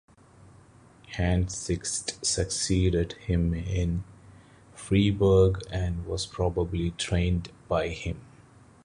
[1.09, 4.03] Hans Sixt succeeded him in
[4.73, 8.19] Freiburg and was probably trained by him.